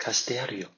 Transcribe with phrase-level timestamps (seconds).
[0.00, 0.68] 貸してやるよ。